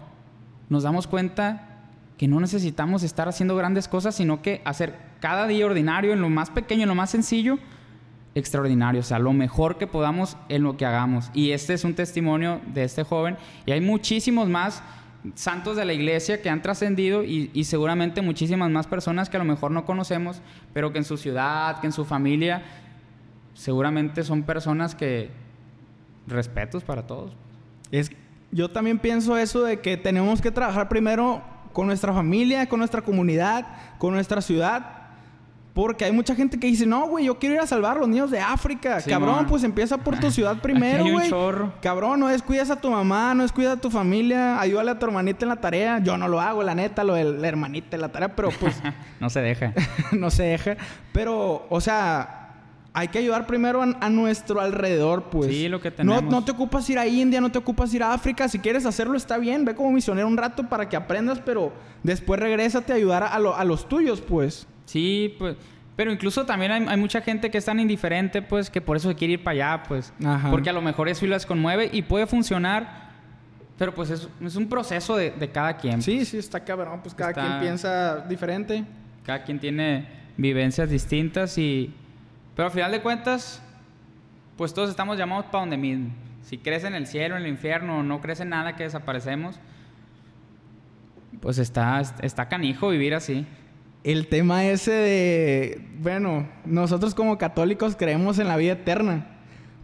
[0.69, 1.69] nos damos cuenta
[2.17, 6.29] que no necesitamos estar haciendo grandes cosas, sino que hacer cada día ordinario, en lo
[6.29, 7.59] más pequeño, en lo más sencillo,
[8.35, 11.29] extraordinario, o sea, lo mejor que podamos en lo que hagamos.
[11.33, 14.81] Y este es un testimonio de este joven y hay muchísimos más
[15.35, 19.39] santos de la iglesia que han trascendido y, y seguramente muchísimas más personas que a
[19.39, 20.41] lo mejor no conocemos,
[20.73, 22.63] pero que en su ciudad, que en su familia,
[23.53, 25.29] seguramente son personas que
[26.27, 27.35] respetos para todos.
[27.91, 28.11] Es,
[28.51, 31.41] yo también pienso eso de que tenemos que trabajar primero
[31.73, 33.65] con nuestra familia, con nuestra comunidad,
[33.97, 35.02] con nuestra ciudad,
[35.73, 38.07] Porque hay mucha gente que dice, no, güey, yo quiero ir a salvar a los
[38.07, 38.99] niños de África.
[39.01, 41.27] Sí, Cabrón, pues empieza por tu ciudad primero, güey.
[41.81, 44.59] Cabrón, no descuidas a tu mamá, no descuidas a tu familia.
[44.59, 45.97] Ayúdale a tu hermanita en la tarea.
[45.97, 48.79] Yo no lo hago, la neta, lo de la hermanita en la tarea, pero pues
[49.19, 49.73] no se deja.
[50.11, 50.77] no se deja.
[51.11, 52.51] Pero, o sea,
[52.93, 55.49] hay que ayudar primero a, a nuestro alrededor, pues.
[55.49, 56.23] Sí, lo que No, tenemos.
[56.25, 58.47] no te ocupas ir a India, no te ocupas ir a África.
[58.47, 59.65] Si quieres hacerlo, está bien.
[59.65, 63.55] Ve como misionero un rato para que aprendas, pero después regrésate a ayudar a, lo-
[63.55, 64.67] a los tuyos, pues.
[64.85, 65.55] Sí, pues.
[65.95, 69.09] Pero incluso también hay, hay mucha gente que es tan indiferente, pues, que por eso
[69.09, 70.11] se quiere ir para allá, pues.
[70.25, 70.49] Ajá.
[70.49, 73.11] Porque a lo mejor eso les conmueve y puede funcionar,
[73.77, 76.01] pero pues es, es un proceso de, de cada quien.
[76.01, 77.01] Sí, sí, está cabrón.
[77.03, 78.83] Pues cada Está- quien piensa diferente.
[79.23, 81.93] Cada quien tiene vivencias distintas y...
[82.55, 83.61] Pero al final de cuentas,
[84.57, 86.09] pues todos estamos llamados para donde mismo.
[86.41, 89.59] Si crees en el cielo, en el infierno, no crees en nada que desaparecemos,
[91.39, 93.45] pues está, está canijo vivir así.
[94.03, 99.27] El tema ese de, bueno, nosotros como católicos creemos en la vida eterna.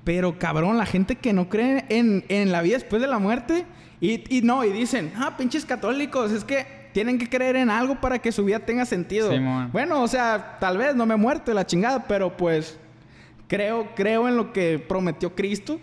[0.04, 3.66] Pero cabrón, la gente que no cree en, en la vida después de la muerte
[4.02, 8.02] y, y no, y dicen, ah, pinches católicos, es que tienen que creer en algo
[8.02, 9.30] para que su vida tenga sentido.
[9.72, 12.78] Bueno, o sea, tal vez no me he muerto la chingada, pero pues
[13.48, 15.80] creo, creo en lo que prometió Cristo.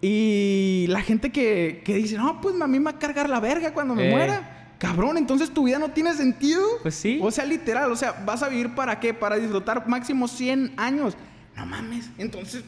[0.00, 3.40] Y la gente que, que dice, no, pues a mí me va a cargar la
[3.40, 4.10] verga cuando me Eh.
[4.10, 4.57] muera.
[4.78, 6.62] Cabrón, entonces tu vida no tiene sentido.
[6.82, 7.18] Pues sí.
[7.22, 9.12] O sea, literal, o sea, vas a vivir para qué?
[9.12, 11.16] Para disfrutar máximo 100 años.
[11.56, 12.08] No mames.
[12.16, 12.62] Entonces,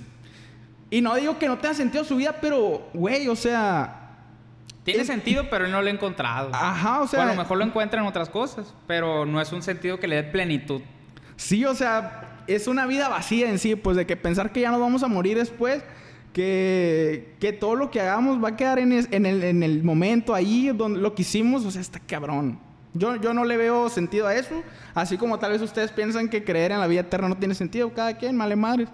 [0.90, 3.96] y no digo que no tenga sentido su vida, pero, güey, o sea,
[4.82, 6.50] Tiene Es- sentido, pero él no lo ha encontrado.
[6.54, 9.52] ajá, o sea, O a lo mejor lo encuentra en otras cosas, pero no es
[9.52, 10.80] un sentido que le dé plenitud.
[11.36, 14.70] sí, o sea, es una vida vacía en sí, pues de que pensar que ya
[14.70, 15.84] nos vamos a morir después,
[16.32, 19.82] que, que todo lo que hagamos va a quedar en, es- en el, en el
[19.82, 22.58] momento ahí donde lo que hicimos, o sea, está cabrón.
[22.92, 24.62] Yo, yo no le veo sentido a eso,
[24.94, 27.92] así como tal vez ustedes piensan que creer en la vida eterna no tiene sentido,
[27.92, 28.88] cada quien, male madres.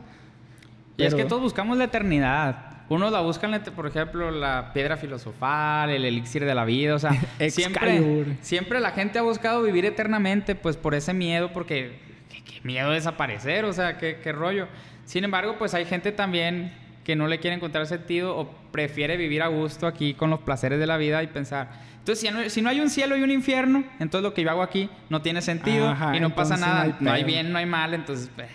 [0.98, 2.72] Y es que todos buscamos la eternidad.
[2.88, 6.94] Unos la buscan, por ejemplo, la piedra filosofal, el elixir de la vida.
[6.94, 7.10] O sea,
[7.50, 11.98] siempre, siempre la gente ha buscado vivir eternamente, pues por ese miedo, porque
[12.30, 14.68] qué, qué miedo desaparecer, o sea, qué, qué rollo.
[15.04, 16.72] Sin embargo, pues hay gente también
[17.06, 20.80] que no le quiere encontrar sentido o prefiere vivir a gusto aquí con los placeres
[20.80, 21.70] de la vida y pensar.
[22.00, 24.50] Entonces, si no, si no hay un cielo y un infierno, entonces lo que yo
[24.50, 26.84] hago aquí no tiene sentido Ajá, y no pasa nada.
[26.84, 28.48] no hay no hay bien, no hay mal, entonces eh,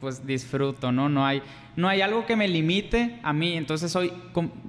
[0.00, 1.08] pues disfruto, ¿no?
[1.08, 1.42] No hay,
[1.74, 4.12] no hay algo que me limite a mí, entonces soy,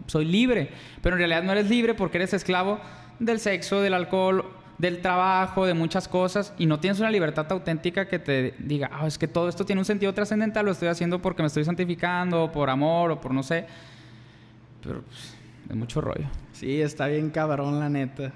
[0.07, 0.71] soy libre,
[1.03, 2.79] pero en realidad no eres libre porque eres esclavo
[3.19, 4.45] del sexo, del alcohol,
[4.77, 9.07] del trabajo, de muchas cosas y no tienes una libertad auténtica que te diga, ah,
[9.07, 12.43] es que todo esto tiene un sentido trascendental, lo estoy haciendo porque me estoy santificando,
[12.43, 13.65] o por amor, o por no sé,
[14.83, 15.35] pero pues,
[15.69, 16.27] es mucho rollo.
[16.53, 18.31] Sí, está bien cabrón, la neta.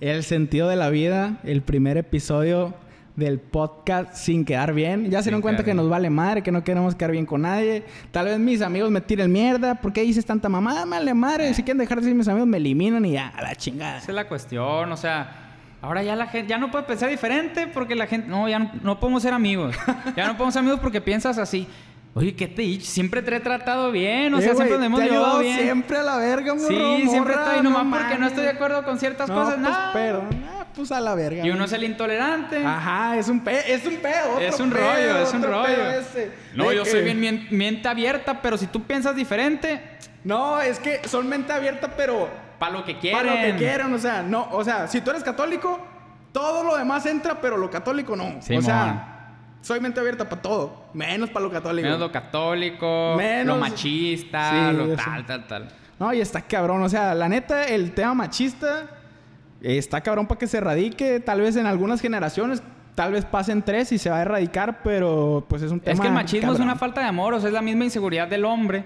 [0.00, 2.74] El sentido de la vida, el primer episodio
[3.16, 5.10] del podcast sin quedar bien.
[5.10, 7.82] Ya se dieron cuenta que nos vale madre, que no queremos quedar bien con nadie.
[8.12, 9.74] Tal vez mis amigos me tiren mierda.
[9.74, 10.86] ¿Por qué dices tanta mamada?
[10.86, 11.52] Me vale madre.
[11.52, 13.98] Si quieren dejar de ser mis amigos, me eliminan y ya, a la chingada.
[13.98, 15.47] Esa es la cuestión, o sea,
[15.82, 18.70] ahora ya la gente ya no puede pensar diferente porque la gente, no, ya no,
[18.82, 19.74] no podemos ser amigos.
[20.16, 21.66] Ya no podemos ser amigos porque piensas así.
[22.14, 22.86] Oye, ¿qué te dicho?
[22.86, 25.58] Siempre te he tratado bien, o Eh, sea, güey, siempre nos hemos llevado bien.
[25.60, 28.82] siempre a la verga, morro, sí, siempre estoy nomás no porque no estoy de acuerdo
[28.82, 29.90] con ciertas No, cosas, pues, nada.
[29.92, 30.24] pero,
[30.74, 31.46] pues a la verga.
[31.46, 32.64] Y uno es el intolerante.
[32.64, 34.30] Ajá, es un pedo, es un pedo.
[34.32, 35.90] otro Es un pedo, rollo, es un rollo.
[35.90, 36.32] ese.
[36.56, 39.80] No, yo que- soy bien mien- mente abierta, pero si tú piensas diferente,
[40.24, 43.18] No, es que son mente abierta, pero para lo que quieren.
[43.18, 45.78] para lo que quieran, o sea, no, o sea, si tú eres católico,
[46.32, 48.38] todo lo demás entra, pero lo católico no.
[48.38, 51.84] o sea, soy mente abierta para todo, menos para lo católico.
[51.86, 55.68] Menos lo católico, Menos- lo machista, Sí, lo tal, tal, tal.
[55.98, 58.86] No, y está cabrón, o sea, la neta, el tema machista
[59.60, 62.62] eh, está cabrón para que se erradique, tal vez en algunas generaciones,
[62.94, 66.00] tal vez pasen tres y se va a erradicar, pero pues es un tema Es
[66.00, 68.44] que el machismo es una falta de amor, o sea, es la misma inseguridad del
[68.44, 68.84] hombre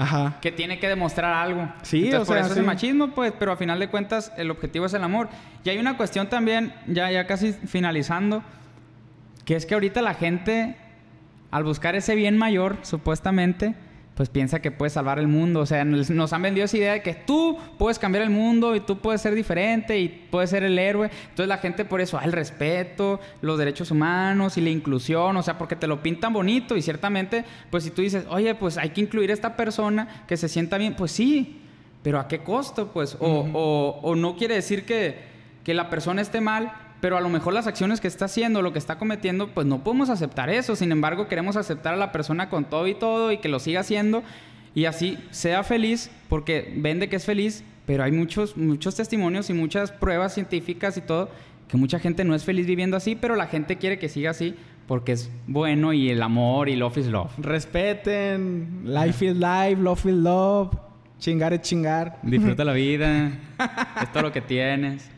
[0.00, 0.38] Ajá.
[0.40, 1.70] que tiene que demostrar algo.
[1.82, 4.32] Sí, Entonces, o por sea, eso es el machismo, pues, pero a final de cuentas
[4.38, 5.28] el objetivo es el amor.
[5.62, 8.42] Y hay una cuestión también, ya, ya casi finalizando,
[9.44, 10.76] que es que ahorita la gente,
[11.50, 13.74] al buscar ese bien mayor, supuestamente,
[14.20, 15.60] pues piensa que puede salvar el mundo.
[15.60, 18.76] O sea, nos nos han vendido esa idea de que tú puedes cambiar el mundo
[18.76, 21.10] y tú puedes ser diferente y puedes ser el héroe.
[21.30, 25.42] Entonces la gente por eso, ah, el respeto, los derechos humanos y la inclusión, o
[25.42, 28.90] sea, porque te lo pintan bonito y ciertamente, pues si tú dices, oye, pues hay
[28.90, 31.62] que incluir a esta persona que se sienta bien, pues sí,
[32.02, 32.88] pero ¿a qué costo?
[32.92, 35.16] Pues, o, o- o no quiere decir que,
[35.64, 38.72] que la persona esté mal, pero a lo mejor las acciones que está haciendo, lo
[38.72, 40.76] que está cometiendo, pues no podemos aceptar eso.
[40.76, 43.80] Sin embargo, queremos aceptar a la persona con todo y todo y que lo siga
[43.80, 44.22] haciendo
[44.74, 49.54] y así sea feliz porque vende que es feliz, pero hay muchos, muchos testimonios y
[49.54, 51.30] muchas pruebas científicas y todo
[51.70, 54.56] que mucha gente no es feliz viviendo así, pero la gente quiere que siga así
[54.88, 57.30] porque es bueno y el amor y love is love.
[57.38, 60.76] Respeten, life is life, love is love,
[61.20, 62.18] chingar es chingar.
[62.22, 63.28] Disfruta la vida,
[64.02, 65.08] es todo lo que tienes.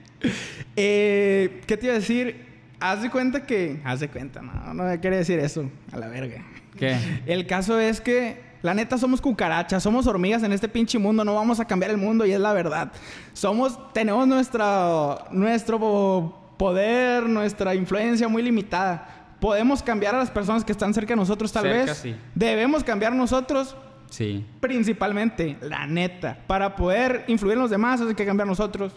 [0.77, 2.47] Eh, ¿Qué te iba a decir?
[2.81, 3.81] Haz de cuenta que...
[3.85, 6.43] Haz de cuenta, no, no quiere decir eso, a la verga.
[6.77, 6.97] ¿Qué?
[7.27, 11.35] El caso es que, la neta, somos cucarachas, somos hormigas en este pinche mundo, no
[11.35, 12.91] vamos a cambiar el mundo y es la verdad.
[13.35, 19.37] Somos, tenemos nuestra, nuestro poder, nuestra influencia muy limitada.
[19.41, 21.97] Podemos cambiar a las personas que están cerca de nosotros, tal Cerca, vez.
[21.99, 22.17] sí.
[22.35, 23.77] Debemos cambiar nosotros,
[24.11, 24.45] Sí.
[24.61, 26.39] principalmente, la neta.
[26.47, 28.93] Para poder influir en los demás, hay que cambiar nosotros.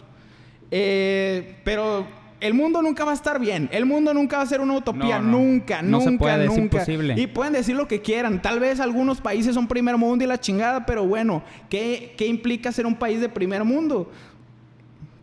[0.70, 2.06] Eh, pero
[2.40, 3.68] el mundo nunca va a estar bien.
[3.72, 5.18] El mundo nunca va a ser una utopía.
[5.18, 5.38] No, no.
[5.38, 6.60] Nunca, No se nunca, es nunca.
[6.60, 7.14] imposible.
[7.16, 8.42] Y pueden decir lo que quieran.
[8.42, 12.72] Tal vez algunos países son primer mundo y la chingada, pero bueno, ¿qué, qué implica
[12.72, 14.10] ser un país de primer mundo?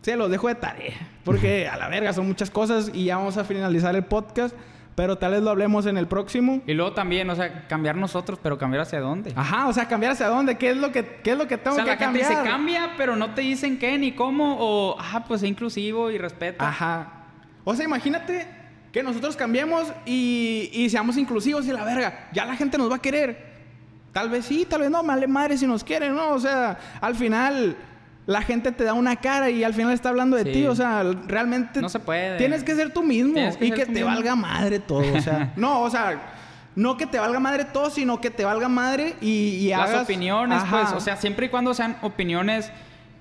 [0.02, 1.08] Se los dejo de tarea.
[1.24, 4.54] Porque a la verga son muchas cosas y ya vamos a finalizar el podcast.
[4.94, 6.62] Pero tal vez lo hablemos en el próximo.
[6.66, 9.32] Y luego también, o sea, cambiar nosotros, pero cambiar hacia dónde.
[9.34, 11.74] Ajá, o sea, cambiar hacia dónde, qué es lo que, qué es lo que tengo
[11.74, 14.96] o sea, que la gente dice cambia, pero no te dicen qué ni cómo, o,
[14.98, 16.68] ah, pues sé inclusivo y respeta.
[16.68, 17.24] Ajá.
[17.64, 18.46] O sea, imagínate
[18.92, 22.28] que nosotros cambiemos y, y seamos inclusivos y la verga.
[22.32, 23.54] Ya la gente nos va a querer.
[24.12, 25.02] Tal vez sí, tal vez no.
[25.02, 26.30] Vale madre si nos quieren, ¿no?
[26.30, 27.76] O sea, al final
[28.26, 30.52] la gente te da una cara y al final está hablando de Sí.
[30.52, 30.66] ti.
[30.66, 31.80] O sea, realmente...
[31.80, 32.38] No se puede.
[32.38, 34.06] Tienes que ser tú mismo que y que te mismo.
[34.06, 35.04] valga madre todo.
[35.14, 36.30] O sea, no, o sea...
[36.76, 40.02] No que te valga madre todo, sino que te valga madre y, y Las hagas...
[40.02, 40.80] opiniones, Ajá.
[40.80, 42.72] pues, o sea, siempre y cuando sean opiniones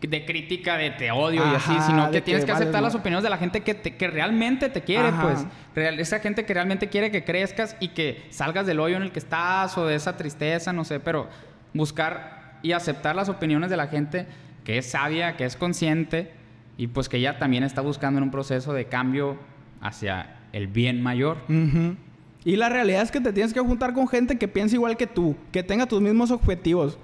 [0.02, 3.24] de crítica, de te odio y así, sino que tienes que que aceptar las opiniones
[3.24, 5.22] de la gente que, te- que realmente te quiere, Ajá.
[5.22, 5.46] pues.
[5.76, 9.12] Real- esa gente que realmente quiere que crezcas y que salgas del hoyo en el
[9.12, 11.30] que estás o de esa tristeza, no sé, pero
[11.74, 14.26] buscar y aceptar las opiniones de la gente
[14.64, 16.32] que es sabia, que es consciente
[16.78, 19.38] y pues que ella también está buscando en un proceso de cambio
[19.82, 21.38] hacia el bien mayor.
[22.46, 25.08] Y la realidad es que te tienes que juntar con gente que piensa igual que
[25.08, 26.98] tú, que tenga tus mismos objetivos.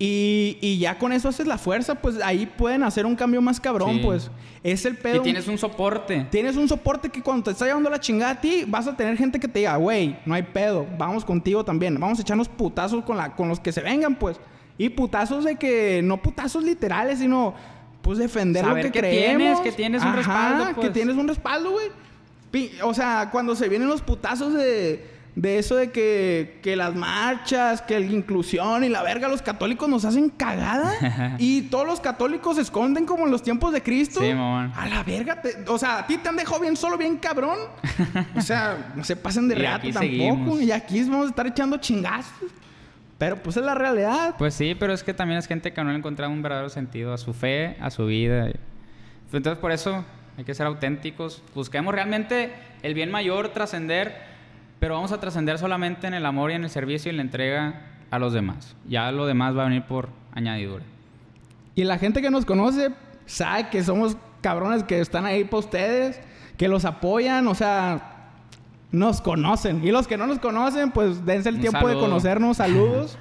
[0.00, 3.58] Y, y ya con eso haces la fuerza, pues ahí pueden hacer un cambio más
[3.60, 4.00] cabrón, Sí.
[4.04, 4.30] pues.
[4.62, 5.16] Es el pedo.
[5.16, 6.26] Y tienes un soporte.
[6.30, 9.16] Tienes un soporte que cuando te está llevando la chingada a ti, vas a tener
[9.16, 11.98] gente que te diga, güey, no hay pedo, vamos contigo también.
[11.98, 14.38] Vamos a echarnos putazos con, la, con los que se vengan, pues.
[14.78, 17.54] Y putazos de que, no putazos literales, sino
[18.02, 19.36] pues defender Saber lo que, que creemos.
[19.38, 20.92] tienes, que tienes un Ajá, respaldo, Que pues.
[20.92, 21.90] tienes un respaldo, güey.
[22.82, 27.82] O sea, cuando se vienen los putazos de, de eso de que, que las marchas,
[27.82, 31.36] que la inclusión y la verga, los católicos nos hacen cagada.
[31.38, 34.20] y todos los católicos se esconden como en los tiempos de Cristo.
[34.20, 34.72] Sí, mamón.
[34.76, 35.42] A la verga.
[35.42, 37.58] te- o sea, a ti te han dejado bien solo, bien cabrón.
[38.36, 40.00] o sea, no se pasen de reato tampoco.
[40.04, 40.62] seguimos.
[40.62, 42.32] Y aquí vamos a estar echando chingazos.
[43.18, 44.36] Pero pues es la realidad.
[44.38, 46.68] Pues sí, pero es que también es gente que no le ha encontrado un verdadero
[46.68, 48.48] sentido a su fe, a su vida.
[49.32, 50.04] Entonces por eso
[50.36, 51.42] hay que ser auténticos.
[51.54, 52.52] Busquemos realmente
[52.82, 54.14] el bien mayor, trascender,
[54.78, 57.22] pero vamos a trascender solamente en el amor y en el servicio y en la
[57.22, 58.76] entrega a los demás.
[58.86, 60.84] Ya lo demás va a venir por añadidura.
[61.74, 62.90] Y la gente que nos conoce
[63.26, 66.20] sabe que somos cabrones que están ahí para ustedes,
[66.56, 68.17] que los apoyan, o sea,
[68.90, 69.84] nos conocen.
[69.84, 73.18] Y los que no nos conocen, pues dense el Un tiempo de conocernos, saludos.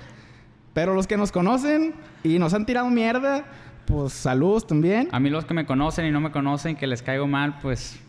[0.73, 3.45] Pero los que nos conocen y nos han tirado mierda,
[3.85, 5.09] pues saludos también.
[5.11, 7.99] A mí los que me conocen y no me conocen, que les caigo mal, pues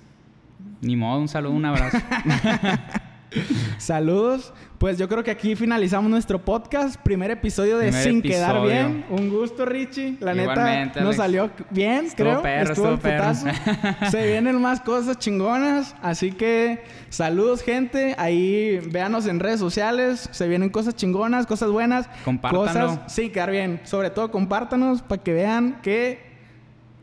[0.81, 1.99] ni modo, un saludo, un abrazo.
[3.79, 4.53] Saludos.
[4.79, 7.01] Pues yo creo que aquí finalizamos nuestro podcast.
[7.03, 8.62] Primer episodio de Primer Sin Quedar.
[8.62, 9.05] Bien.
[9.11, 10.17] Un gusto, Richie.
[10.21, 11.17] La neta, nos Alex.
[11.17, 12.43] salió bien, Estuvo creo.
[12.43, 13.35] perro, Estuvo estuvo perro.
[14.12, 15.97] Se vienen más cosas chingonas.
[16.01, 18.14] Así que saludos, gente.
[18.19, 20.29] Ahí véanos en redes sociales.
[20.31, 22.09] Se vienen cosas chingonas, cosas buenas.
[22.25, 22.88] Compártanlo.
[22.91, 23.81] Cosas, sí, quedar bien.
[23.83, 26.21] Sobre todo, compártanos para que vean que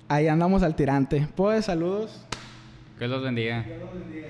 [0.08, 1.28] ahí andamos al tirante.
[1.36, 2.26] Pues saludos.
[2.98, 3.64] que los bendiga.
[3.64, 4.28] Dios los bendiga.